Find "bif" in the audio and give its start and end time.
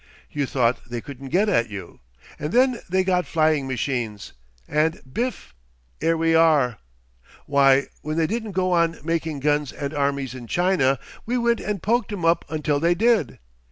5.13-5.53